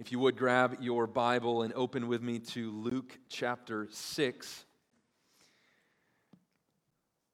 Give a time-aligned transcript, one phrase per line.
[0.00, 4.64] If you would grab your Bible and open with me to Luke chapter 6.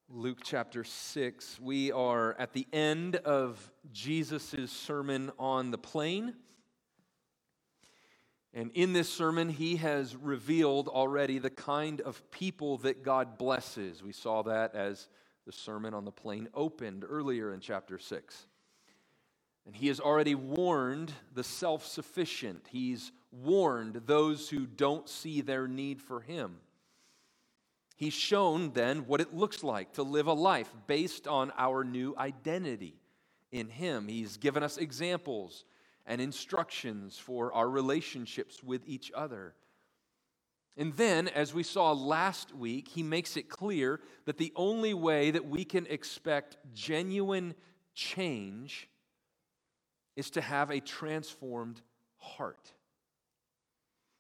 [0.08, 1.60] Luke chapter 6.
[1.60, 6.34] We are at the end of Jesus' sermon on the plain.
[8.52, 14.03] And in this sermon, he has revealed already the kind of people that God blesses.
[14.03, 15.07] We saw that as
[15.46, 18.48] the sermon on the plain opened earlier in chapter 6.
[19.67, 22.66] And he has already warned the self sufficient.
[22.71, 26.59] He's warned those who don't see their need for him.
[27.97, 32.15] He's shown then what it looks like to live a life based on our new
[32.16, 32.95] identity
[33.51, 34.07] in him.
[34.07, 35.65] He's given us examples
[36.05, 39.55] and instructions for our relationships with each other.
[40.77, 45.30] And then, as we saw last week, he makes it clear that the only way
[45.30, 47.55] that we can expect genuine
[47.95, 48.88] change
[50.16, 51.80] is to have a transformed
[52.16, 52.73] heart.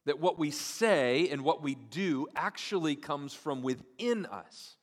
[0.04, 4.76] That what we say and what we do actually comes from within us.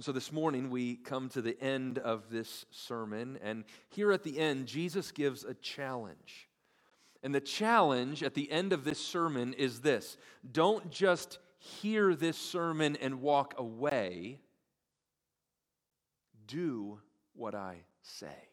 [0.00, 4.38] So this morning we come to the end of this sermon, and here at the
[4.38, 6.48] end, Jesus gives a challenge.
[7.22, 10.16] And the challenge at the end of this sermon is this
[10.50, 14.40] don't just hear this sermon and walk away,
[16.46, 17.00] do
[17.34, 18.49] what I say.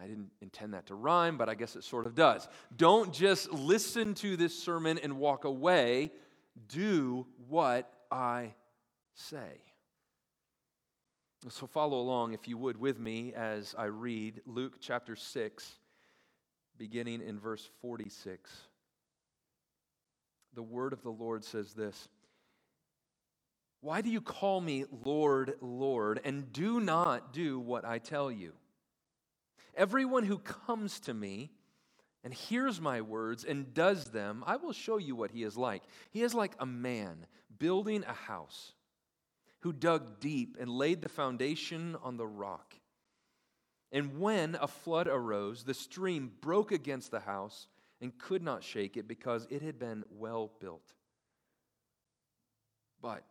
[0.00, 2.48] I didn't intend that to rhyme, but I guess it sort of does.
[2.76, 6.10] Don't just listen to this sermon and walk away.
[6.68, 8.54] Do what I
[9.14, 9.60] say.
[11.48, 15.74] So follow along, if you would, with me as I read Luke chapter 6,
[16.78, 18.50] beginning in verse 46.
[20.54, 22.08] The word of the Lord says this
[23.80, 28.54] Why do you call me Lord, Lord, and do not do what I tell you?
[29.76, 31.50] Everyone who comes to me
[32.22, 35.82] and hears my words and does them, I will show you what he is like.
[36.10, 37.26] He is like a man
[37.58, 38.72] building a house
[39.60, 42.74] who dug deep and laid the foundation on the rock.
[43.92, 47.68] And when a flood arose, the stream broke against the house
[48.00, 50.92] and could not shake it because it had been well built.
[53.00, 53.24] But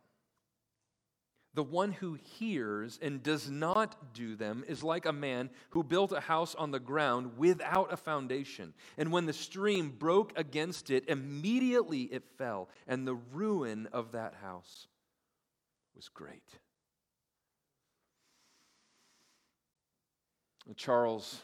[1.54, 6.12] the one who hears and does not do them is like a man who built
[6.12, 8.74] a house on the ground without a foundation.
[8.98, 14.34] And when the stream broke against it, immediately it fell, and the ruin of that
[14.42, 14.88] house
[15.94, 16.42] was great.
[20.76, 21.40] Charles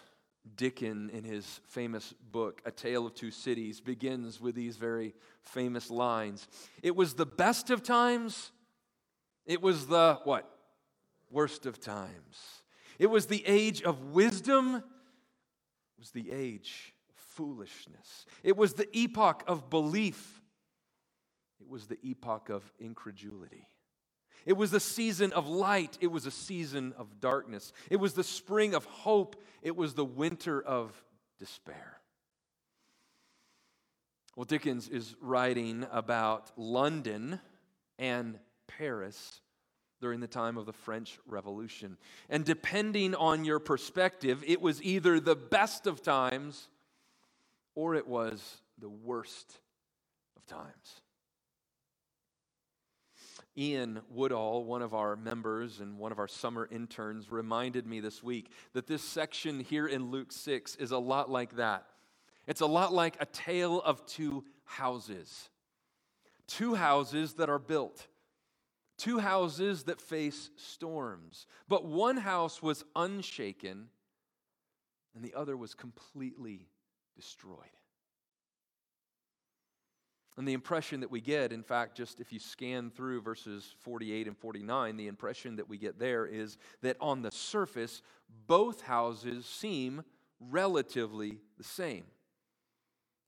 [0.56, 5.90] Dickens, in his famous book, A Tale of Two Cities, begins with these very famous
[5.90, 6.48] lines
[6.82, 8.50] It was the best of times
[9.46, 10.48] it was the what?
[11.30, 12.62] Worst of times.
[12.98, 14.76] It was the age of wisdom.
[14.76, 14.82] It
[15.98, 18.26] was the age of foolishness.
[18.42, 20.40] It was the epoch of belief.
[21.60, 23.66] It was the epoch of incredulity.
[24.46, 25.98] It was the season of light.
[26.00, 27.72] It was a season of darkness.
[27.90, 29.36] It was the spring of hope.
[29.62, 30.92] It was the winter of
[31.38, 32.00] despair.
[34.36, 37.40] Well, Dickens is writing about London
[37.98, 38.38] and
[38.78, 39.40] Paris
[40.00, 41.96] during the time of the French Revolution.
[42.28, 46.68] And depending on your perspective, it was either the best of times
[47.74, 49.58] or it was the worst
[50.36, 51.02] of times.
[53.58, 58.22] Ian Woodall, one of our members and one of our summer interns, reminded me this
[58.22, 61.84] week that this section here in Luke 6 is a lot like that.
[62.46, 65.50] It's a lot like a tale of two houses.
[66.46, 68.06] Two houses that are built
[69.00, 71.46] two houses that face storms.
[71.68, 73.88] But one house was unshaken,
[75.14, 76.68] and the other was completely
[77.16, 77.56] destroyed.
[80.36, 84.26] And the impression that we get, in fact, just if you scan through verses 48
[84.26, 88.00] and 49, the impression that we get there is that on the surface,
[88.46, 90.02] both houses seem
[90.38, 92.04] relatively the same.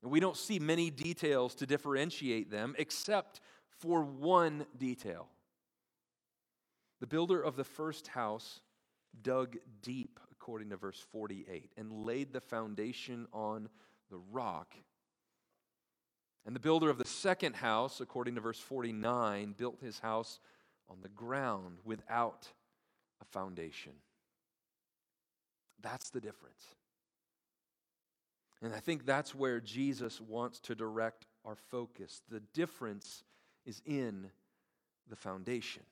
[0.01, 3.41] And we don't see many details to differentiate them except
[3.79, 5.27] for one detail.
[7.03, 8.61] The builder of the first house
[9.23, 13.67] dug deep, according to verse 48, and laid the foundation on
[14.09, 14.73] the rock.
[16.45, 20.39] And the builder of the second house, according to verse 49, built his house
[20.87, 22.47] on the ground without
[23.21, 23.91] a foundation.
[25.81, 26.63] That's the difference.
[28.61, 32.21] And I think that's where Jesus wants to direct our focus.
[32.29, 33.25] The difference
[33.65, 34.31] is in
[35.09, 35.83] the foundation.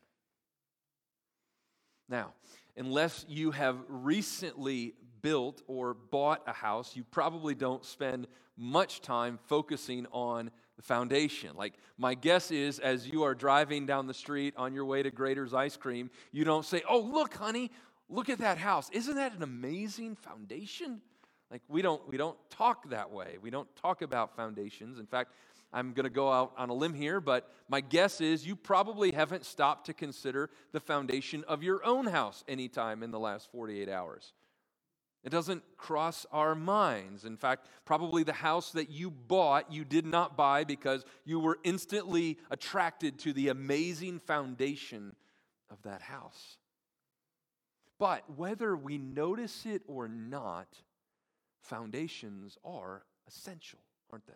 [2.11, 2.33] Now,
[2.75, 8.27] unless you have recently built or bought a house, you probably don't spend
[8.57, 11.55] much time focusing on the foundation.
[11.55, 15.09] Like, my guess is as you are driving down the street on your way to
[15.09, 17.71] Graeter's Ice Cream, you don't say, Oh, look, honey,
[18.09, 18.89] look at that house.
[18.91, 21.01] Isn't that an amazing foundation?
[21.49, 23.37] Like, we don't, we don't talk that way.
[23.41, 24.99] We don't talk about foundations.
[24.99, 25.31] In fact,
[25.73, 29.11] I'm going to go out on a limb here, but my guess is you probably
[29.11, 33.87] haven't stopped to consider the foundation of your own house anytime in the last 48
[33.87, 34.33] hours.
[35.23, 37.25] It doesn't cross our minds.
[37.25, 41.59] In fact, probably the house that you bought, you did not buy because you were
[41.63, 45.15] instantly attracted to the amazing foundation
[45.69, 46.57] of that house.
[47.99, 50.67] But whether we notice it or not,
[51.61, 53.79] foundations are essential,
[54.11, 54.33] aren't they?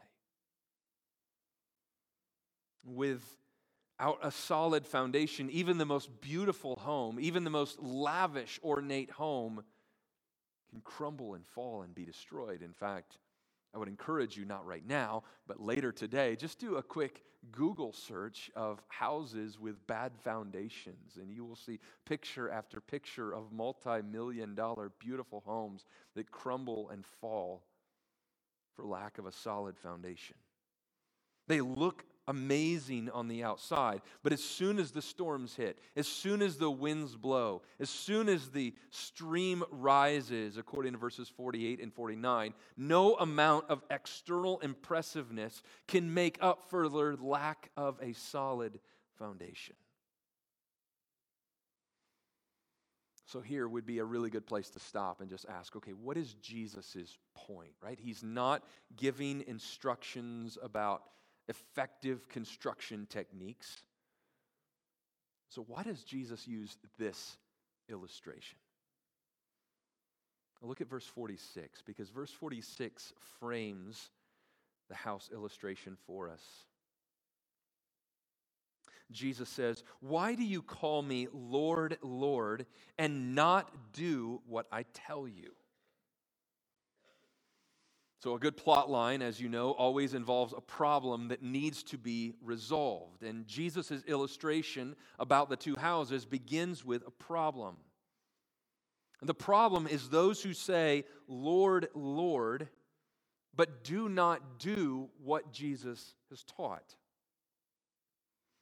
[2.86, 9.64] Without a solid foundation, even the most beautiful home, even the most lavish, ornate home,
[10.70, 12.62] can crumble and fall and be destroyed.
[12.62, 13.18] In fact,
[13.74, 17.94] I would encourage you, not right now, but later today, just do a quick Google
[17.94, 24.02] search of houses with bad foundations, and you will see picture after picture of multi
[24.02, 25.86] million dollar beautiful homes
[26.16, 27.64] that crumble and fall
[28.76, 30.36] for lack of a solid foundation.
[31.48, 34.02] They look amazing on the outside.
[34.24, 38.30] But as soon as the storms hit, as soon as the winds blow, as soon
[38.30, 45.62] as the stream rises, according to verses 48 and 49, no amount of external impressiveness
[45.88, 48.80] can make up for the lack of a solid
[49.18, 49.76] foundation.
[53.28, 56.16] So, here would be a really good place to stop and just ask okay, what
[56.16, 58.00] is Jesus' point, right?
[58.00, 58.64] He's not
[58.96, 61.02] giving instructions about
[61.48, 63.84] effective construction techniques.
[65.50, 67.38] So, why does Jesus use this
[67.90, 68.58] illustration?
[70.62, 74.10] look at verse 46, because verse 46 frames
[74.90, 76.42] the house illustration for us.
[79.12, 82.66] Jesus says, Why do you call me Lord, Lord,
[82.98, 85.52] and not do what I tell you?
[88.20, 91.98] So, a good plot line, as you know, always involves a problem that needs to
[91.98, 93.24] be resolved.
[93.24, 97.76] And Jesus' illustration about the two houses begins with a problem.
[99.20, 102.68] And the problem is those who say, Lord, Lord,
[103.56, 106.96] but do not do what Jesus has taught.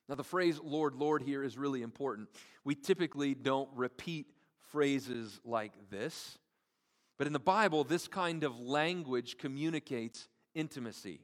[0.09, 2.29] Now, the phrase Lord, Lord here is really important.
[2.63, 4.27] We typically don't repeat
[4.61, 6.37] phrases like this.
[7.17, 11.21] But in the Bible, this kind of language communicates intimacy.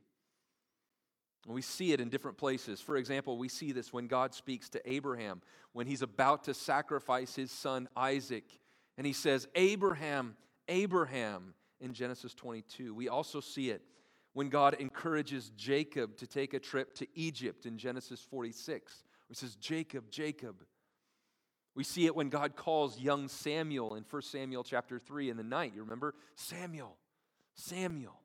[1.47, 2.81] We see it in different places.
[2.81, 5.41] For example, we see this when God speaks to Abraham
[5.73, 8.45] when he's about to sacrifice his son Isaac.
[8.97, 10.35] And he says, Abraham,
[10.67, 12.93] Abraham, in Genesis 22.
[12.93, 13.81] We also see it
[14.33, 19.03] when God encourages Jacob to take a trip to Egypt in Genesis 46.
[19.27, 20.63] He says, Jacob, Jacob.
[21.79, 25.43] We see it when God calls young Samuel in 1 Samuel chapter 3 in the
[25.43, 25.71] night.
[25.73, 26.13] You remember?
[26.35, 26.97] Samuel,
[27.53, 28.19] Samuel.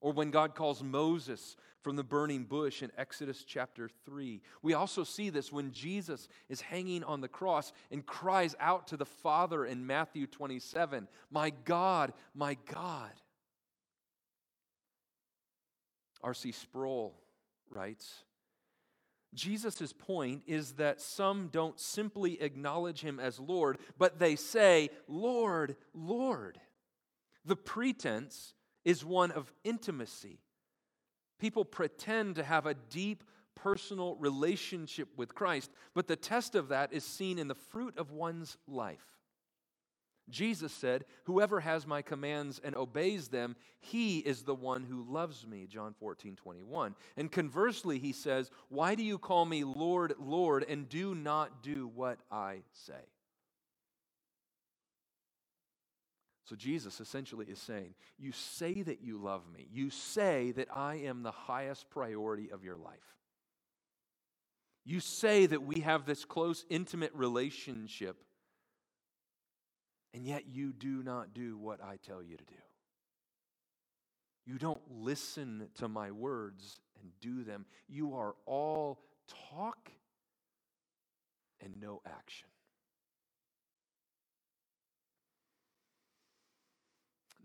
[0.00, 4.40] Or when God calls Moses from the burning bush in Exodus chapter 3.
[4.62, 8.96] We also see this when Jesus is hanging on the cross and cries out to
[8.96, 13.12] the Father in Matthew 27 My God, my God.
[16.22, 16.52] R.C.
[16.52, 17.14] Sproul
[17.68, 18.24] writes
[19.34, 25.76] Jesus' point is that some don't simply acknowledge him as Lord, but they say, Lord,
[25.92, 26.60] Lord.
[27.44, 30.40] The pretense is one of intimacy.
[31.38, 33.24] People pretend to have a deep
[33.54, 38.10] personal relationship with Christ, but the test of that is seen in the fruit of
[38.10, 39.13] one's life.
[40.30, 45.46] Jesus said, Whoever has my commands and obeys them, he is the one who loves
[45.46, 45.66] me.
[45.66, 46.94] John 14, 21.
[47.16, 51.90] And conversely, he says, Why do you call me Lord, Lord, and do not do
[51.94, 52.94] what I say?
[56.44, 59.66] So Jesus essentially is saying, You say that you love me.
[59.72, 63.14] You say that I am the highest priority of your life.
[64.86, 68.22] You say that we have this close, intimate relationship
[70.14, 72.54] and yet you do not do what I tell you to do.
[74.46, 77.66] You don't listen to my words and do them.
[77.88, 79.00] You are all
[79.50, 79.90] talk
[81.60, 82.46] and no action.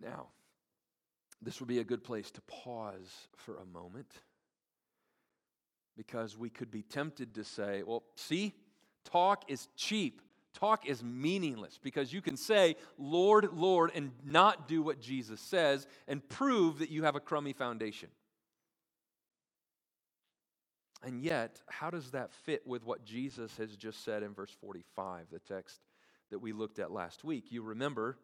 [0.02, 0.28] Now,
[1.42, 4.14] this would be a good place to pause for a moment
[5.98, 8.54] because we could be tempted to say, well, see,
[9.06, 10.22] talk is cheap.
[10.54, 15.88] Talk is meaningless because you can say, Lord, Lord, and not do what Jesus says
[16.08, 18.10] and prove that you have a crummy foundation.
[21.04, 25.28] And yet, how does that fit with what Jesus has just said in verse 45,
[25.32, 25.80] the text
[26.30, 27.52] that we looked at last week?
[27.52, 28.18] You remember,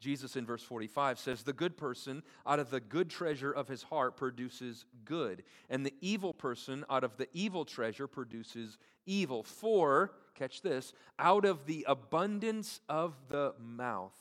[0.00, 3.84] Jesus in verse 45 says, The good person out of the good treasure of his
[3.84, 9.44] heart produces good, and the evil person out of the evil treasure produces evil.
[9.44, 14.16] For, catch this, out of the abundance of the mouth,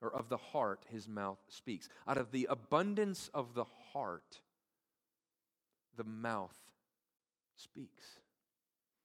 [0.00, 1.88] or of the heart, his mouth speaks.
[2.06, 4.40] Out of the abundance of the heart,
[5.96, 6.56] the mouth
[7.56, 8.04] speaks.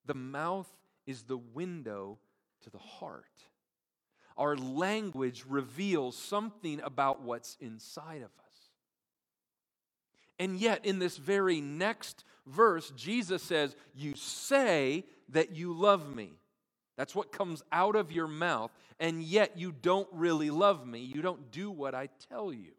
[0.06, 0.70] The mouth
[1.06, 2.20] is the window
[2.64, 3.26] to the heart.
[4.38, 8.54] Our language reveals something about what's inside of us.
[10.40, 16.32] And yet, in this very next verse, Jesus says, You say that you love me.
[16.98, 21.00] That's what comes out of your mouth, and yet you don't really love me.
[21.00, 22.72] You don't do what I tell you.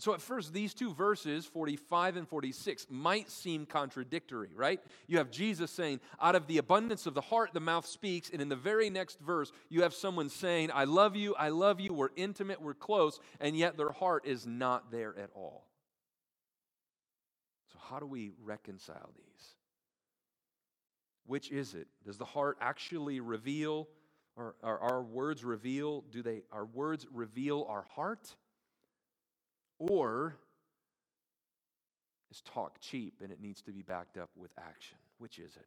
[0.00, 4.80] So, at first, these two verses, 45 and 46, might seem contradictory, right?
[5.08, 8.30] You have Jesus saying, Out of the abundance of the heart, the mouth speaks.
[8.30, 11.80] And in the very next verse, you have someone saying, I love you, I love
[11.80, 15.66] you, we're intimate, we're close, and yet their heart is not there at all.
[17.72, 19.57] So, how do we reconcile these?
[21.28, 21.88] Which is it?
[22.06, 23.86] Does the heart actually reveal,
[24.34, 26.02] or are our words reveal?
[26.10, 28.34] Do they, our words reveal our heart?
[29.78, 30.36] Or
[32.30, 34.96] is talk cheap and it needs to be backed up with action?
[35.18, 35.66] Which is it?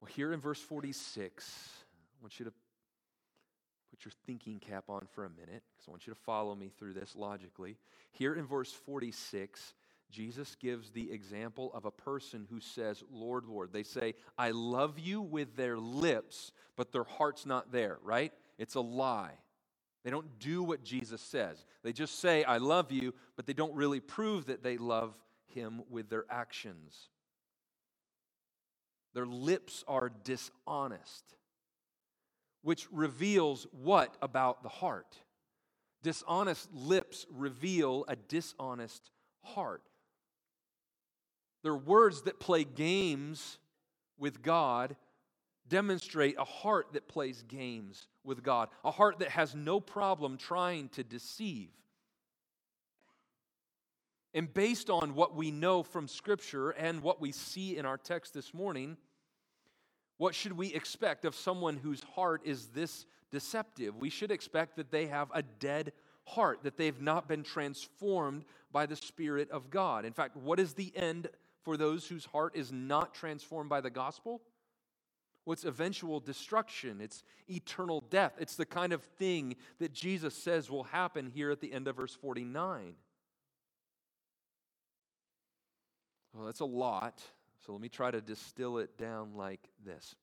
[0.00, 1.68] Well, here in verse 46,
[2.18, 2.52] I want you to
[3.90, 6.70] put your thinking cap on for a minute because I want you to follow me
[6.78, 7.76] through this logically.
[8.12, 9.74] Here in verse 46,
[10.10, 13.72] Jesus gives the example of a person who says, Lord, Lord.
[13.72, 18.32] They say, I love you with their lips, but their heart's not there, right?
[18.58, 19.34] It's a lie.
[20.04, 21.64] They don't do what Jesus says.
[21.82, 25.14] They just say, I love you, but they don't really prove that they love
[25.46, 27.08] him with their actions.
[29.12, 31.24] Their lips are dishonest,
[32.62, 35.16] which reveals what about the heart?
[36.02, 39.10] Dishonest lips reveal a dishonest
[39.42, 39.89] heart.
[41.62, 43.58] They're words that play games
[44.18, 44.96] with God
[45.68, 50.88] demonstrate a heart that plays games with God, a heart that has no problem trying
[50.90, 51.70] to deceive.
[54.34, 58.34] And based on what we know from Scripture and what we see in our text
[58.34, 58.96] this morning,
[60.18, 63.96] what should we expect of someone whose heart is this deceptive?
[63.96, 65.92] We should expect that they have a dead
[66.24, 70.04] heart, that they've not been transformed by the Spirit of God.
[70.04, 71.28] In fact, what is the end
[71.62, 74.42] for those whose heart is not transformed by the gospel?
[75.44, 77.00] What's eventual destruction?
[77.00, 78.34] It's eternal death.
[78.38, 81.96] It's the kind of thing that Jesus says will happen here at the end of
[81.96, 82.94] verse 49.
[86.34, 87.20] Well, that's a lot,
[87.66, 90.14] so let me try to distill it down like this.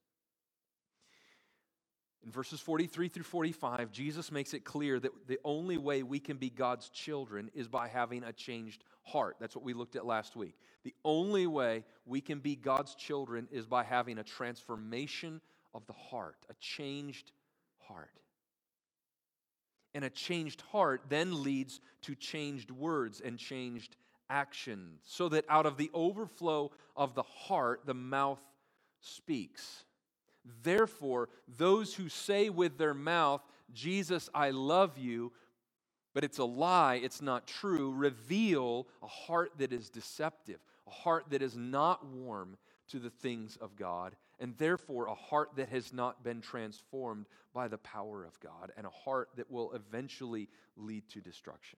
[2.24, 6.38] In verses 43 through 45, Jesus makes it clear that the only way we can
[6.38, 9.38] be God's children is by having a changed heart.
[9.40, 10.56] That's what we looked at last week.
[10.84, 15.42] The only way we can be God's children is by having a transformation
[15.74, 17.32] of the heart, a changed
[17.88, 18.10] heart.
[19.94, 23.96] And a changed heart then leads to changed words and changed
[24.30, 28.42] actions, so that out of the overflow of the heart, the mouth
[29.00, 29.86] speaks.
[30.64, 33.42] Therefore, those who say with their mouth,
[33.74, 35.32] Jesus, I love you,
[36.18, 40.58] but it's a lie, it's not true, reveal a heart that is deceptive,
[40.88, 42.58] a heart that is not warm
[42.88, 47.68] to the things of God, and therefore a heart that has not been transformed by
[47.68, 51.78] the power of God, and a heart that will eventually lead to destruction.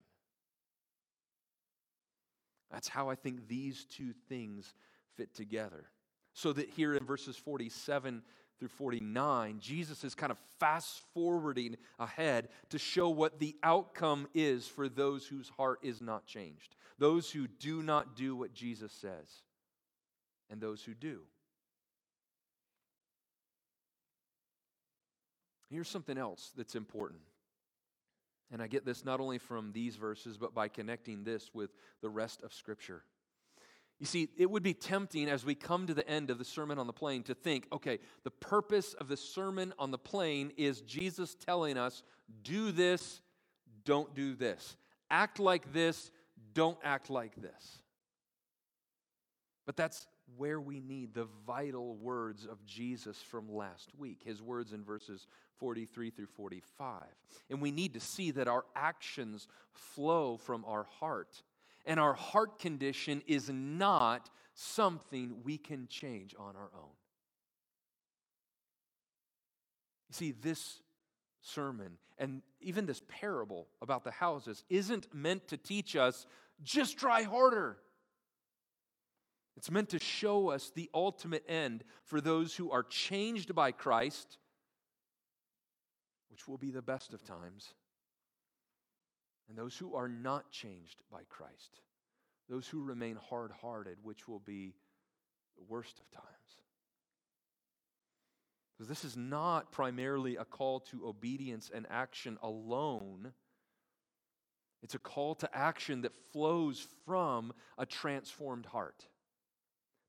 [2.71, 4.73] That's how I think these two things
[5.17, 5.89] fit together.
[6.31, 8.21] So that here in verses 47
[8.59, 14.67] through 49, Jesus is kind of fast forwarding ahead to show what the outcome is
[14.67, 19.43] for those whose heart is not changed, those who do not do what Jesus says,
[20.49, 21.21] and those who do.
[25.69, 27.21] Here's something else that's important.
[28.51, 31.69] And I get this not only from these verses, but by connecting this with
[32.01, 33.03] the rest of Scripture.
[33.99, 36.79] You see, it would be tempting as we come to the end of the Sermon
[36.79, 40.81] on the Plain to think, okay, the purpose of the Sermon on the Plain is
[40.81, 42.03] Jesus telling us,
[42.43, 43.21] do this,
[43.83, 44.77] don't do this.
[45.11, 46.11] Act like this,
[46.53, 47.79] don't act like this.
[49.65, 54.71] But that's where we need the vital words of Jesus from last week, his words
[54.71, 55.27] in verses
[55.57, 57.03] 43 through 45.
[57.49, 61.43] And we need to see that our actions flow from our heart.
[61.89, 66.91] And our heart condition is not something we can change on our own.
[70.07, 70.81] You see, this
[71.41, 76.27] sermon and even this parable about the houses isn't meant to teach us
[76.61, 77.77] just try harder.
[79.57, 84.37] It's meant to show us the ultimate end for those who are changed by Christ,
[86.29, 87.73] which will be the best of times,
[89.49, 91.81] and those who are not changed by Christ,
[92.47, 94.75] those who remain hard hearted, which will be
[95.57, 96.27] the worst of times.
[98.87, 103.33] This is not primarily a call to obedience and action alone.
[104.81, 109.05] It's a call to action that flows from a transformed heart.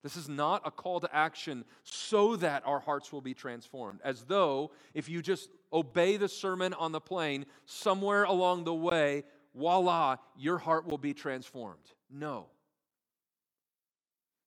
[0.02, 4.22] This is not a call to action so that our hearts will be transformed, as
[4.22, 9.24] though if you just obey the sermon on the plain, somewhere along the way,
[9.54, 11.92] voila, your heart will be transformed.
[12.10, 12.46] No.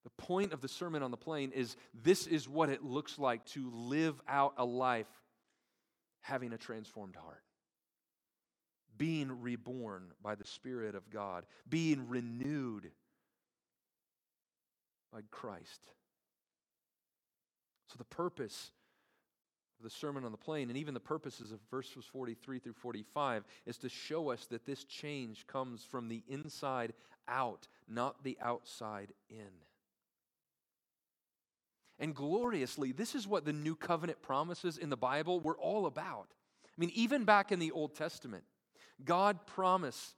[0.04, 3.46] The point of the Sermon on the Plain is this is what it looks like
[3.48, 5.08] to live out a life
[6.22, 7.44] having a transformed heart,
[8.98, 12.92] being reborn by the Spirit of God, being renewed
[15.12, 15.88] by Christ.
[17.88, 18.72] So, the purpose
[19.84, 23.78] the Sermon on the Plain, and even the purposes of verses 43 through 45, is
[23.78, 26.94] to show us that this change comes from the inside
[27.28, 29.52] out, not the outside in.
[32.00, 36.28] And gloriously, this is what the new covenant promises in the Bible were all about.
[36.66, 38.44] I mean, even back in the Old Testament,
[39.06, 40.16] God promised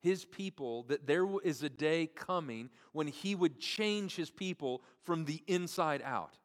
[0.00, 5.24] his people that there is a day coming when he would change his people from
[5.24, 6.38] the inside out,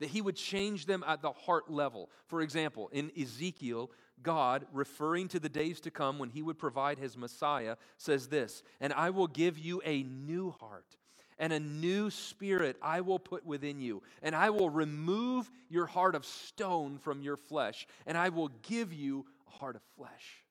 [0.00, 2.10] that he would change them at the heart level.
[2.26, 3.90] For example, in Ezekiel,
[4.22, 8.62] God, referring to the days to come when he would provide his Messiah, says this
[8.80, 10.96] And I will give you a new heart
[11.38, 14.02] and a new spirit I will put within you.
[14.22, 18.92] And I will remove your heart of stone from your flesh, and I will give
[18.92, 20.44] you a heart of flesh.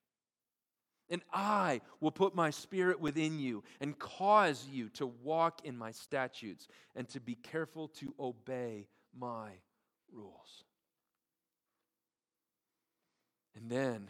[1.09, 5.91] And I will put my spirit within you and cause you to walk in my
[5.91, 9.49] statutes and to be careful to obey my
[10.11, 10.63] rules.
[13.55, 14.07] And then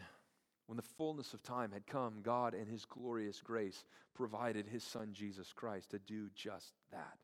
[0.66, 3.84] when the fullness of time had come, God, in His glorious grace,
[4.14, 7.18] provided His Son Jesus Christ to do just that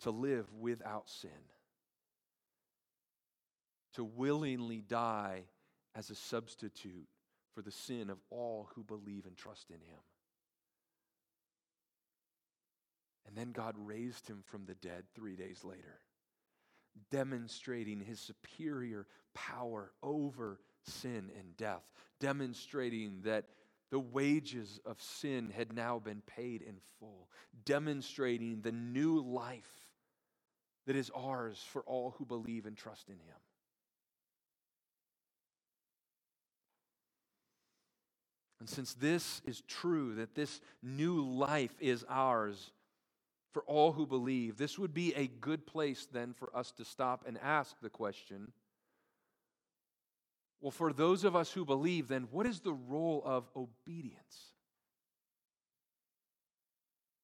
[0.00, 1.30] to live without sin,
[3.94, 5.44] to willingly die
[5.94, 7.08] as a substitute
[7.54, 10.00] for the sin of all who believe and trust in Him.
[13.26, 16.00] And then God raised him from the dead three days later,
[17.10, 21.82] demonstrating his superior power over sin and death,
[22.20, 23.46] demonstrating that
[23.90, 27.28] the wages of sin had now been paid in full,
[27.64, 29.86] demonstrating the new life
[30.86, 33.36] that is ours for all who believe and trust in Him.
[38.60, 42.72] And since this is true, that this new life is ours
[43.56, 47.24] for all who believe, this would be a good place then for us to stop
[47.26, 48.52] and ask the question
[50.60, 54.52] well, for those of us who believe, then what is the role of obedience?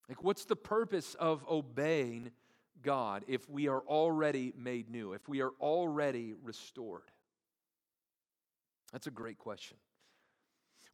[0.09, 2.31] Like, what's the purpose of obeying
[2.83, 7.11] God if we are already made new, if we are already restored?
[8.91, 9.77] That's a great question.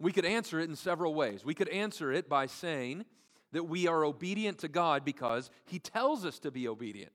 [0.01, 1.45] We could answer it in several ways.
[1.45, 3.05] We could answer it by saying
[3.53, 7.13] that we are obedient to God because He tells us to be obedient.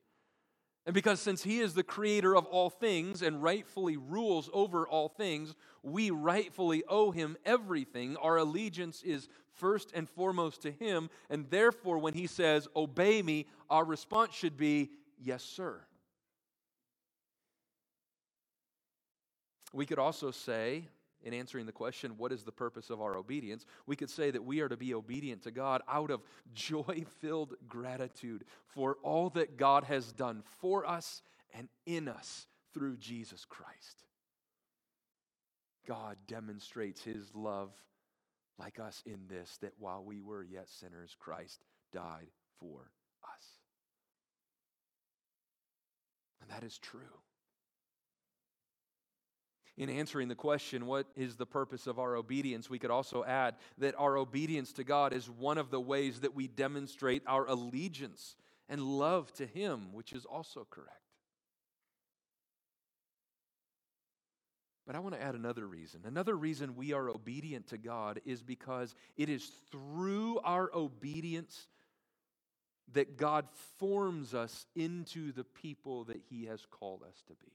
[0.85, 5.07] And because since he is the creator of all things and rightfully rules over all
[5.07, 8.17] things, we rightfully owe him everything.
[8.17, 11.09] Our allegiance is first and foremost to him.
[11.29, 14.89] And therefore, when he says, Obey me, our response should be,
[15.21, 15.79] Yes, sir.
[19.71, 20.89] We could also say,
[21.23, 24.43] in answering the question, what is the purpose of our obedience, we could say that
[24.43, 26.21] we are to be obedient to God out of
[26.53, 31.21] joy filled gratitude for all that God has done for us
[31.53, 34.03] and in us through Jesus Christ.
[35.87, 37.71] God demonstrates his love
[38.57, 42.27] like us in this that while we were yet sinners, Christ died
[42.59, 42.91] for
[43.23, 43.45] us.
[46.41, 47.22] And that is true.
[49.75, 53.55] In answering the question, what is the purpose of our obedience, we could also add
[53.79, 58.35] that our obedience to God is one of the ways that we demonstrate our allegiance
[58.69, 60.99] and love to Him, which is also correct.
[64.85, 66.01] But I want to add another reason.
[66.05, 71.67] Another reason we are obedient to God is because it is through our obedience
[72.91, 73.47] that God
[73.79, 77.53] forms us into the people that He has called us to be.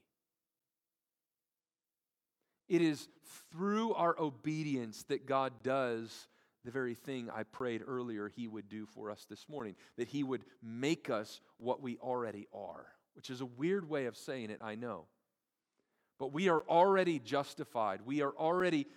[2.69, 3.09] It is
[3.51, 6.27] through our obedience that God does
[6.63, 10.23] the very thing I prayed earlier He would do for us this morning, that He
[10.23, 14.59] would make us what we already are, which is a weird way of saying it,
[14.61, 15.05] I know.
[16.19, 18.01] But we are already justified.
[18.05, 18.87] We are already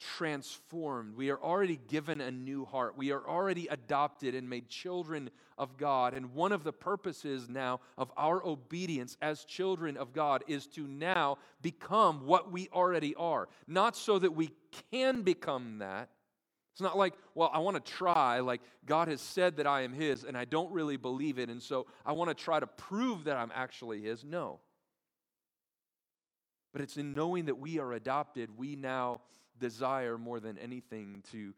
[0.00, 1.16] transformed.
[1.16, 2.96] We are already given a new heart.
[2.96, 6.14] We are already adopted and made children of God.
[6.14, 10.86] And one of the purposes now of our obedience as children of God is to
[10.86, 13.48] now become what we already are.
[13.66, 14.50] Not so that we
[14.90, 16.10] can become that.
[16.72, 19.92] It's not like, well, I want to try, like God has said that I am
[19.92, 23.24] His and I don't really believe it, and so I want to try to prove
[23.24, 24.24] that I'm actually His.
[24.24, 24.58] No.
[26.72, 29.20] But it's in knowing that we are adopted, we now
[29.58, 31.54] desire more than anything to,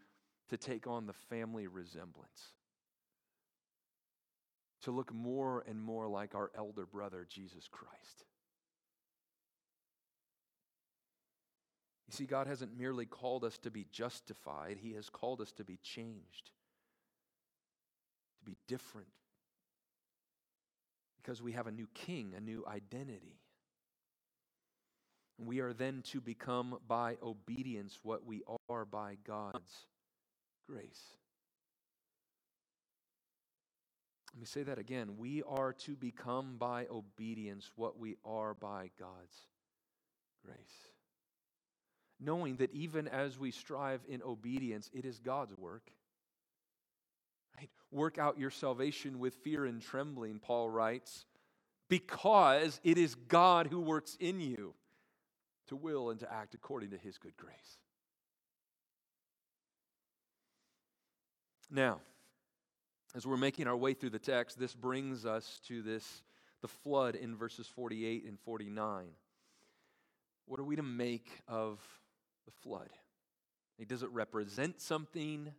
[0.51, 2.53] to take on the family resemblance.
[4.83, 8.25] To look more and more like our elder brother, Jesus Christ.
[12.09, 15.65] You see, God hasn't merely called us to be justified, He has called us to
[15.65, 16.51] be changed,
[18.39, 19.09] to be different.
[21.21, 23.41] Because we have a new king, a new identity.
[25.39, 29.87] We are then to become by obedience what we are by God's
[30.69, 31.03] grace.
[34.33, 35.17] Let me say that again.
[35.19, 39.37] We are to become by obedience what we are by God's
[40.45, 40.57] grace.
[42.19, 45.91] Knowing that even as we strive in obedience, it is God's work.
[47.59, 47.71] Right?
[47.91, 51.25] Work out your salvation with fear and trembling, Paul writes,
[51.89, 54.75] because it is God who works in you
[55.69, 57.79] to will and to act according to his good grace.
[61.71, 62.01] Now,
[63.15, 66.23] as we're making our way through the text, this brings us to this
[66.63, 69.07] the flood in verses 48 and 49.
[70.47, 71.81] What are we to make of
[72.45, 72.89] the flood?
[73.87, 75.53] Does it represent something?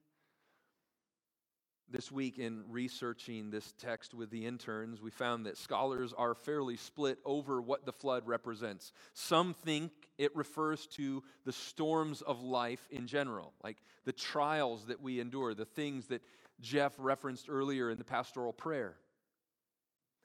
[1.89, 6.75] This week, in researching this text with the interns, we found that scholars are fairly
[6.75, 8.91] split over what the flood represents.
[9.13, 15.01] Some think it refers to the storms of life in general, like the trials that
[15.01, 16.21] we endure, the things that
[16.59, 18.97] Jeff referenced earlier in the pastoral prayer.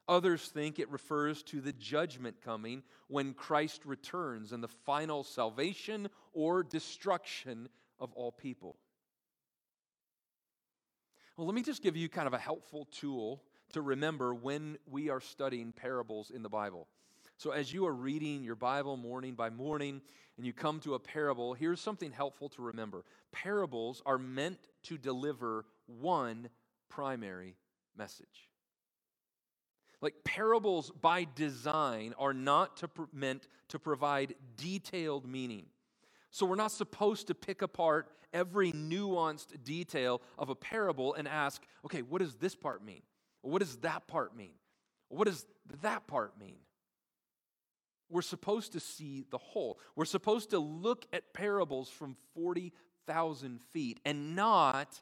[0.09, 6.09] Others think it refers to the judgment coming when Christ returns and the final salvation
[6.33, 7.68] or destruction
[8.01, 8.77] of all people.
[11.42, 15.11] Well, let me just give you kind of a helpful tool to remember when we
[15.11, 16.87] are studying parables in the Bible.
[17.37, 20.02] So, as you are reading your Bible morning by morning
[20.37, 23.05] and you come to a parable, here's something helpful to remember.
[23.33, 26.48] Parables are meant to deliver one
[26.88, 27.57] primary
[27.98, 28.48] message.
[30.00, 35.66] Like parables by design are not to, meant to provide detailed meaning.
[36.31, 41.62] So we're not supposed to pick apart every nuanced detail of a parable and ask,
[41.84, 43.02] okay, what does this part mean?
[43.42, 44.54] What does that part mean?
[45.08, 45.46] What does
[45.82, 46.58] that part mean?
[48.08, 49.78] We're supposed to see the whole.
[49.96, 55.00] We're supposed to look at parables from 40,000 feet and not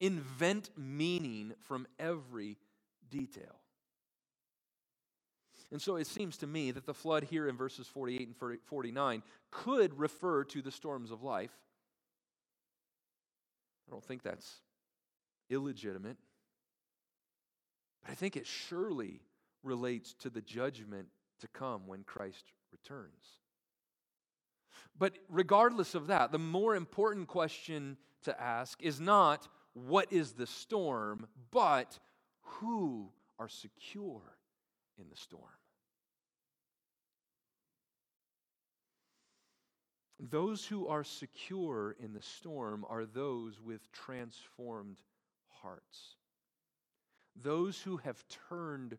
[0.00, 2.56] invent meaning from every
[3.10, 3.60] detail.
[5.70, 9.22] And so it seems to me that the flood here in verses 48 and 49
[9.50, 11.50] could refer to the storms of life.
[13.88, 14.60] I don't think that's
[15.50, 16.18] illegitimate.
[18.02, 19.22] But I think it surely
[19.62, 21.08] relates to the judgment
[21.40, 23.40] to come when Christ returns.
[24.98, 30.46] But regardless of that, the more important question to ask is not what is the
[30.46, 31.98] storm, but
[32.40, 34.22] who are secure
[34.98, 35.44] in the storm.
[40.20, 45.00] Those who are secure in the storm are those with transformed
[45.62, 46.16] hearts.
[47.40, 48.98] Those who have turned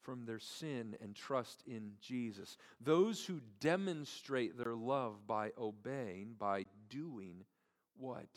[0.00, 2.56] from their sin and trust in Jesus.
[2.80, 7.44] Those who demonstrate their love by obeying, by doing
[7.96, 8.28] what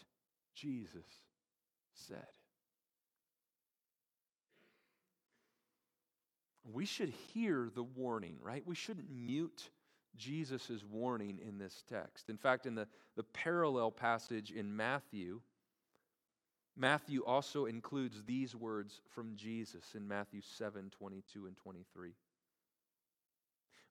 [0.53, 1.05] Jesus
[1.93, 2.25] said.
[6.69, 8.63] We should hear the warning, right?
[8.65, 9.69] We shouldn't mute
[10.17, 12.29] Jesus' warning in this text.
[12.29, 15.41] In fact, in the, the parallel passage in Matthew,
[16.75, 22.11] Matthew also includes these words from Jesus in Matthew 7 22 and 23.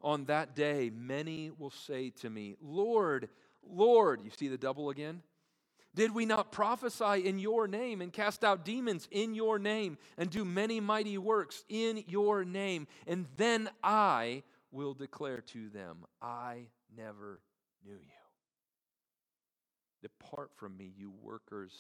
[0.03, 3.29] On that day, many will say to me, Lord,
[3.69, 5.23] Lord, you see the double again?
[5.95, 10.29] Did we not prophesy in your name and cast out demons in your name and
[10.29, 12.87] do many mighty works in your name?
[13.07, 14.43] And then I
[14.77, 17.41] will declare to them, I never
[17.85, 18.23] knew you.
[20.03, 21.73] Depart from me, you workers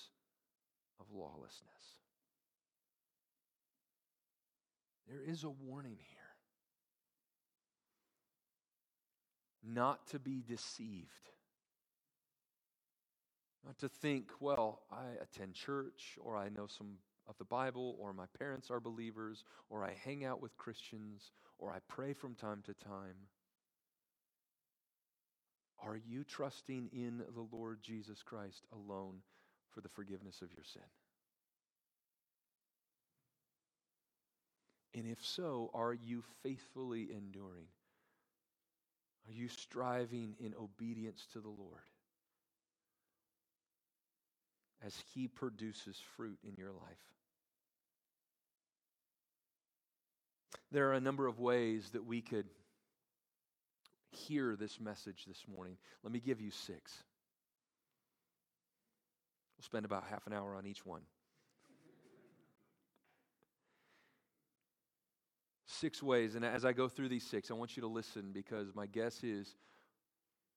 [0.99, 1.61] of lawlessness.
[5.07, 6.17] There is a warning here
[9.63, 11.11] not to be deceived.
[13.65, 18.13] Not to think, well, I attend church, or I know some of the Bible, or
[18.13, 22.63] my parents are believers, or I hang out with Christians, or I pray from time
[22.67, 23.17] to time.
[25.85, 29.21] Are you trusting in the Lord Jesus Christ alone
[29.71, 30.83] for the forgiveness of your sin?
[34.95, 37.67] And if so, are you faithfully enduring?
[39.29, 41.91] Are you striving in obedience to the Lord
[44.85, 47.16] as He produces fruit in your life?
[50.73, 52.47] There are a number of ways that we could
[54.11, 55.77] hear this message this morning.
[56.03, 56.93] Let me give you six.
[59.57, 61.03] We'll spend about half an hour on each one.
[65.77, 68.75] six ways, and as I go through these six, I want you to listen because
[68.75, 69.55] my guess is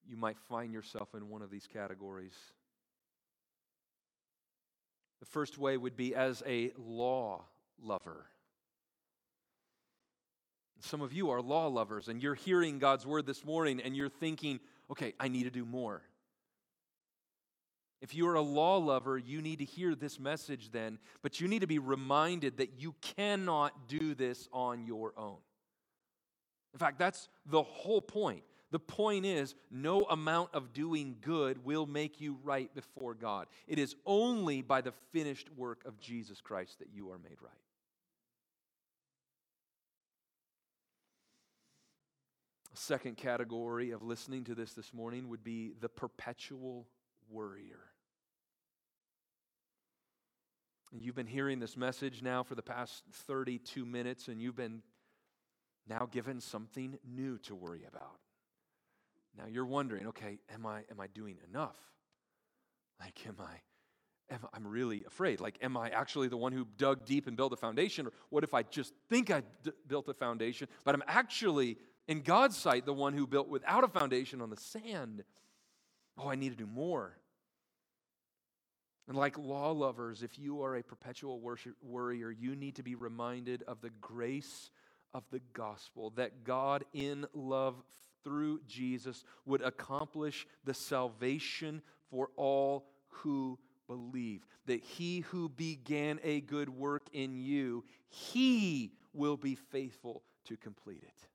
[0.08, 2.34] you might find yourself in one of these categories.
[5.20, 7.44] The first way would be as a law
[7.82, 8.26] lover.
[10.82, 14.10] Some of you are law lovers, and you're hearing God's word this morning, and you're
[14.10, 16.02] thinking, okay, I need to do more.
[18.02, 21.62] If you're a law lover, you need to hear this message then, but you need
[21.62, 25.38] to be reminded that you cannot do this on your own.
[26.74, 28.44] In fact, that's the whole point.
[28.72, 33.48] The point is, no amount of doing good will make you right before God.
[33.68, 37.52] It is only by the finished work of Jesus Christ that you are made right.
[42.80, 46.88] Second category of listening to this this morning would be the perpetual
[47.30, 47.80] worrier.
[50.92, 54.82] You've been hearing this message now for the past 32 minutes, and you've been
[55.88, 58.18] now given something new to worry about.
[59.38, 61.78] Now you're wondering, okay, am I, am I doing enough?
[63.00, 65.40] Like, am I, am, I'm really afraid.
[65.40, 68.08] Like, am I actually the one who dug deep and built a foundation?
[68.08, 71.78] Or what if I just think I d- built a foundation, but I'm actually
[72.10, 75.24] in God's sight, the one who built without a foundation on the sand.
[76.18, 77.16] Oh, I need to do more.
[79.08, 82.96] And like law lovers, if you are a perpetual worship worrier, you need to be
[82.96, 84.72] reminded of the grace
[85.14, 87.76] of the gospel that God, in love
[88.24, 94.48] through Jesus, would accomplish the salvation for all who believe.
[94.66, 101.04] That he who began a good work in you, he will be faithful to complete
[101.04, 101.28] it.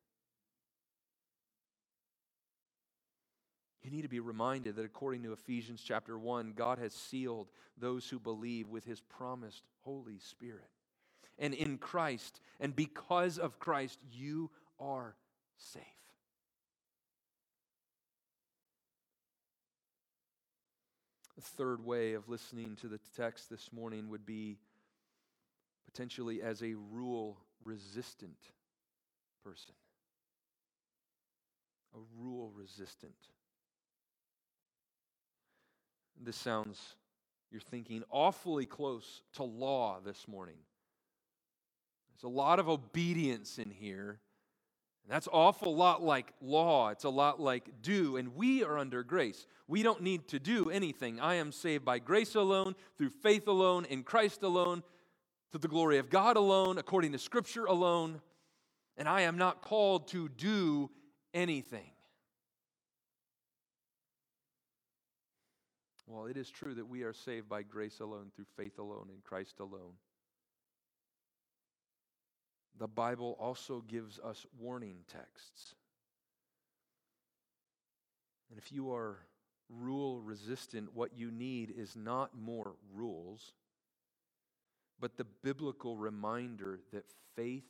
[3.84, 8.08] You need to be reminded that according to Ephesians chapter 1, God has sealed those
[8.08, 10.70] who believe with his promised Holy Spirit.
[11.38, 15.16] And in Christ, and because of Christ, you are
[15.58, 15.82] safe.
[21.36, 24.56] The third way of listening to the text this morning would be
[25.84, 28.38] potentially as a rule resistant
[29.44, 29.74] person.
[31.94, 33.14] A rule resistant
[36.22, 36.96] this sounds,
[37.50, 40.56] you're thinking, awfully close to law this morning.
[42.10, 44.20] There's a lot of obedience in here.
[45.04, 46.88] And that's awful lot like law.
[46.88, 48.16] It's a lot like do.
[48.16, 49.46] And we are under grace.
[49.68, 51.20] We don't need to do anything.
[51.20, 54.82] I am saved by grace alone, through faith alone, in Christ alone,
[55.52, 58.20] to the glory of God alone, according to Scripture alone.
[58.96, 60.90] And I am not called to do
[61.34, 61.90] anything.
[66.06, 69.20] Well, it is true that we are saved by grace alone, through faith alone, in
[69.22, 69.94] Christ alone.
[72.78, 75.74] The Bible also gives us warning texts.
[78.50, 79.18] And if you are
[79.70, 83.54] rule resistant, what you need is not more rules,
[85.00, 87.64] but the biblical reminder that faith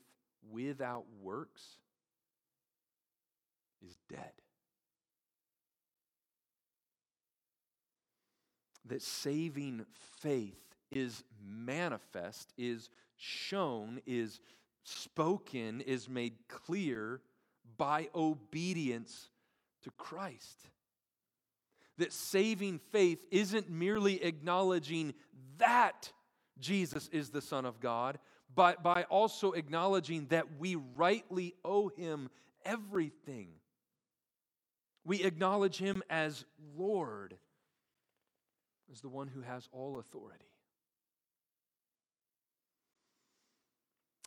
[0.50, 1.62] without works
[3.86, 4.32] is dead.
[8.86, 9.84] That saving
[10.20, 14.40] faith is manifest, is shown, is
[14.82, 17.20] spoken, is made clear
[17.76, 19.30] by obedience
[19.82, 20.68] to Christ.
[21.98, 25.14] That saving faith isn't merely acknowledging
[25.58, 26.12] that
[26.58, 28.18] Jesus is the Son of God,
[28.54, 32.30] but by also acknowledging that we rightly owe him
[32.64, 33.48] everything.
[35.04, 36.44] We acknowledge him as
[36.76, 37.36] Lord,
[38.94, 40.44] as the one who has all authority.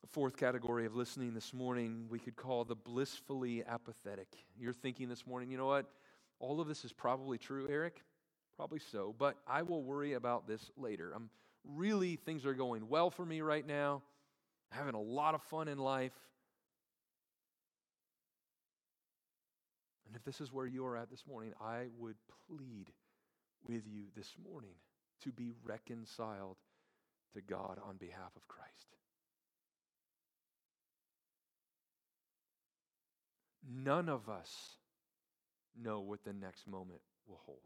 [0.09, 4.27] Fourth category of listening this morning we could call the blissfully apathetic.
[4.59, 5.85] You're thinking this morning, you know what?
[6.39, 8.01] All of this is probably true, Eric.
[8.57, 11.13] Probably so, but I will worry about this later.
[11.15, 11.29] I'm
[11.63, 14.01] really, things are going well for me right now,
[14.71, 16.13] having a lot of fun in life.
[20.07, 22.15] And if this is where you are at this morning, I would
[22.47, 22.87] plead
[23.67, 24.75] with you this morning
[25.23, 26.57] to be reconciled
[27.33, 28.95] to God on behalf of Christ.
[33.69, 34.77] None of us
[35.81, 37.59] know what the next moment will hold.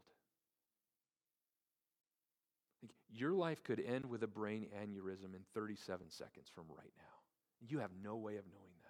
[3.14, 7.68] Your life could end with a brain aneurysm in 37 seconds from right now.
[7.68, 8.88] You have no way of knowing that.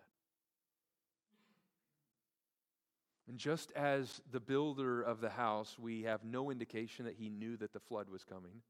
[3.33, 7.57] And just as the builder of the house, we have no indication that he knew
[7.57, 8.61] that the flood was coming.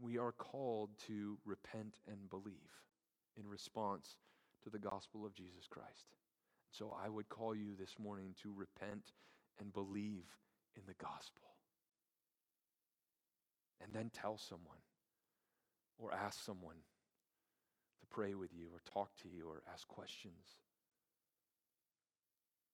[0.00, 2.72] We are called to repent and believe
[3.38, 4.16] in response
[4.64, 6.06] to the gospel of Jesus Christ.
[6.72, 9.12] So I would call you this morning to repent
[9.60, 10.24] and believe
[10.74, 11.54] in the gospel.
[13.80, 14.82] And then tell someone
[16.00, 16.78] or ask someone
[18.00, 20.56] to pray with you or talk to you or ask questions.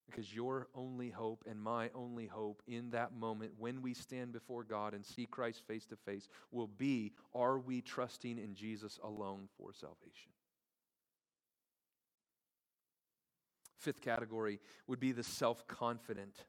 [0.07, 4.63] Because your only hope and my only hope in that moment when we stand before
[4.63, 9.49] God and see Christ face to face will be are we trusting in Jesus alone
[9.59, 10.31] for salvation?
[13.79, 16.45] Fifth category would be the self confident.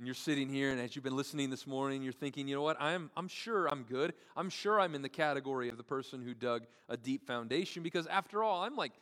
[0.00, 2.62] And you're sitting here, and as you've been listening this morning, you're thinking, you know
[2.62, 2.80] what?
[2.80, 4.14] I'm, I'm sure I'm good.
[4.34, 8.06] I'm sure I'm in the category of the person who dug a deep foundation because,
[8.06, 8.92] after all, I'm like,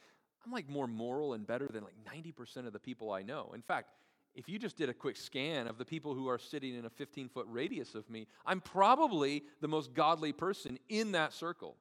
[0.45, 3.53] I'm like more moral and better than like 90% of the people I know.
[3.55, 3.91] In fact,
[4.35, 6.91] if you just did a quick scan of the people who are sitting in a
[6.91, 11.77] 15 foot radius of me, I'm probably the most godly person in that circle.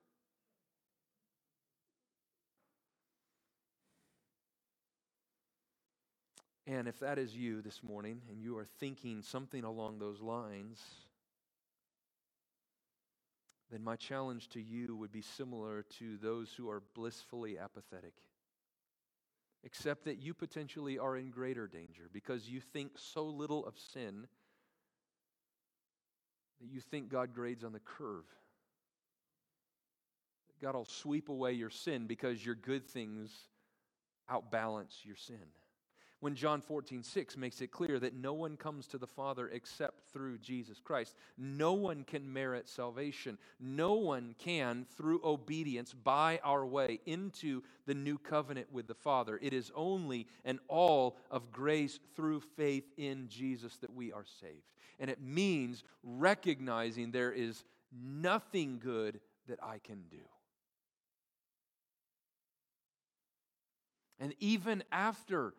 [6.68, 10.82] And if that is you this morning and you are thinking something along those lines,
[13.72, 18.14] then my challenge to you would be similar to those who are blissfully apathetic.
[19.64, 24.28] Except that you potentially are in greater danger because you think so little of sin
[26.60, 28.26] that you think God grades on the curve.
[30.62, 33.32] God will sweep away your sin because your good things
[34.30, 35.38] outbalance your sin
[36.20, 40.02] when John 14, 6 makes it clear that no one comes to the Father except
[40.12, 41.16] through Jesus Christ.
[41.38, 43.38] No one can merit salvation.
[43.60, 49.40] No one can, through obedience, buy our way into the new covenant with the Father.
[49.42, 54.74] It is only and all of grace through faith in Jesus that we are saved.
[55.00, 60.18] And it means recognizing there is nothing good that I can do.
[64.20, 65.54] And even after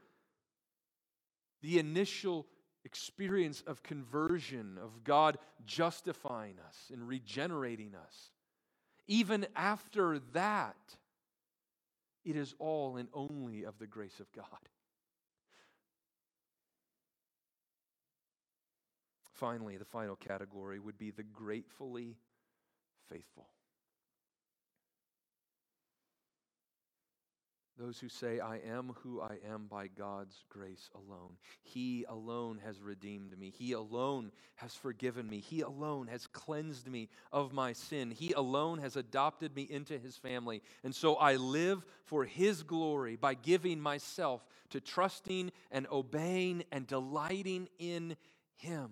[1.63, 2.47] the initial
[2.85, 8.31] experience of conversion, of God justifying us and regenerating us.
[9.07, 10.77] Even after that,
[12.25, 14.45] it is all and only of the grace of God.
[19.35, 22.17] Finally, the final category would be the gratefully
[23.09, 23.49] faithful.
[27.79, 31.37] Those who say, I am who I am by God's grace alone.
[31.63, 33.53] He alone has redeemed me.
[33.57, 35.39] He alone has forgiven me.
[35.39, 38.11] He alone has cleansed me of my sin.
[38.11, 40.61] He alone has adopted me into his family.
[40.83, 46.85] And so I live for his glory by giving myself to trusting and obeying and
[46.85, 48.17] delighting in
[48.57, 48.91] him.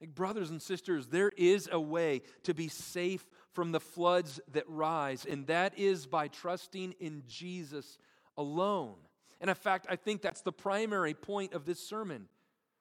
[0.00, 4.68] Like, brothers and sisters, there is a way to be safe from the floods that
[4.68, 7.98] rise, and that is by trusting in Jesus
[8.36, 8.94] alone.
[9.40, 12.28] And in fact, I think that's the primary point of this sermon.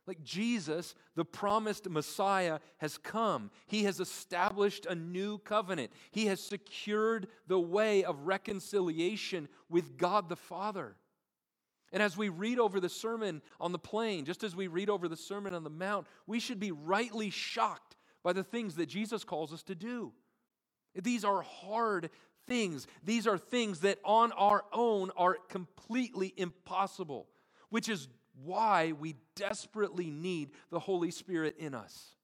[0.05, 3.51] Like Jesus, the promised Messiah, has come.
[3.67, 5.91] He has established a new covenant.
[6.11, 10.95] He has secured the way of reconciliation with God the Father.
[11.91, 15.07] And as we read over the Sermon on the Plain, just as we read over
[15.07, 19.23] the Sermon on the Mount, we should be rightly shocked by the things that Jesus
[19.23, 20.11] calls us to do.
[20.95, 22.09] These are hard
[22.47, 22.87] things.
[23.03, 27.27] These are things that on our own are completely impossible,
[27.69, 28.07] which is
[28.43, 32.15] why we desperately need the Holy Spirit in us.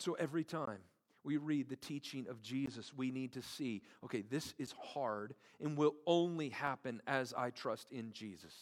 [0.00, 0.78] So every time
[1.24, 5.76] we read the teaching of Jesus, we need to see okay, this is hard and
[5.76, 8.54] will only happen as I trust in Jesus.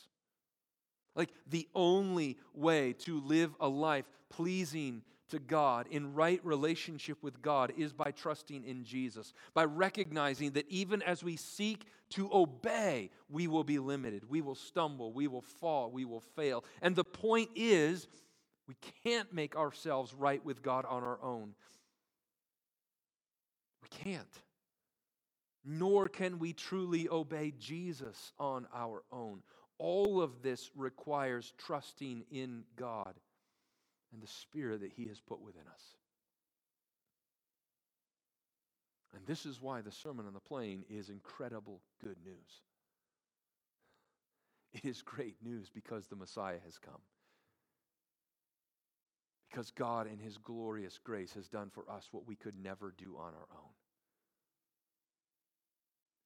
[1.14, 7.40] Like the only way to live a life pleasing to God, in right relationship with
[7.40, 13.10] God, is by trusting in Jesus, by recognizing that even as we seek to obey,
[13.28, 16.64] we will be limited, we will stumble, we will fall, we will fail.
[16.82, 18.06] And the point is,
[18.68, 21.54] we can't make ourselves right with God on our own.
[23.82, 24.26] We can't.
[25.64, 29.42] Nor can we truly obey Jesus on our own.
[29.78, 33.14] All of this requires trusting in God
[34.14, 35.82] and the Spirit that He has put within us.
[39.14, 42.34] And this is why the Sermon on the Plain is incredible good news.
[44.72, 47.00] It is great news because the Messiah has come.
[49.48, 53.14] Because God, in His glorious grace, has done for us what we could never do
[53.16, 53.70] on our own.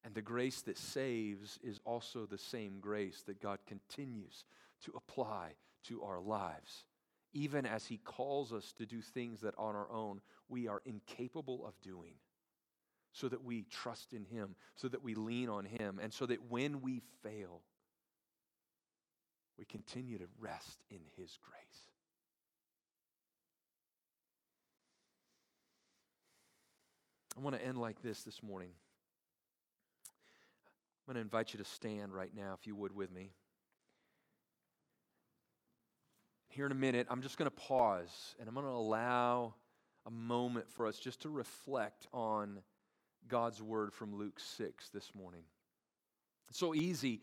[0.03, 4.47] And the grace that saves is also the same grace that God continues
[4.84, 5.53] to apply
[5.89, 6.84] to our lives,
[7.33, 11.66] even as He calls us to do things that on our own we are incapable
[11.66, 12.14] of doing,
[13.12, 16.51] so that we trust in Him, so that we lean on Him, and so that
[16.51, 17.62] when we fail,
[19.59, 21.89] we continue to rest in His grace.
[27.37, 28.70] I want to end like this this morning.
[31.07, 33.31] I'm going to invite you to stand right now, if you would, with me.
[36.59, 39.55] Here in a minute, I'm just going to pause and I'm going to allow
[40.07, 42.59] a moment for us just to reflect on
[43.29, 45.43] God's word from Luke 6 this morning.
[46.49, 47.21] It's so easy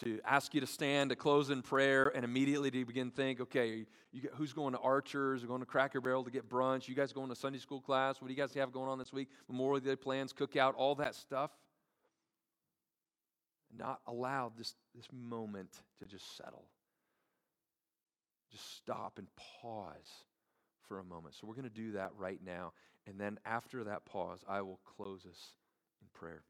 [0.00, 3.86] to ask you to stand, to close in prayer, and immediately to begin think, okay,
[4.12, 6.86] you, who's going to Archers or going to Cracker Barrel to get brunch?
[6.86, 8.20] You guys going to Sunday school class?
[8.20, 9.30] What do you guys have going on this week?
[9.48, 11.50] Memorial Day plans, cookout, all that stuff
[13.78, 16.66] not allow this, this moment to just settle.
[18.50, 20.24] Just stop and pause
[20.88, 21.34] for a moment.
[21.34, 22.72] So we're going to do that right now.
[23.06, 25.54] And then after that pause, I will close us
[26.00, 26.42] in prayer.